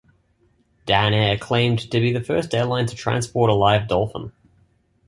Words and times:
Dan-Air 0.87 1.37
claimed 1.37 1.91
to 1.91 1.99
be 1.99 2.11
the 2.11 2.23
first 2.23 2.55
airline 2.55 2.87
to 2.87 2.95
transport 2.95 3.51
a 3.51 3.53
live 3.53 3.87
dolphin. 3.87 4.31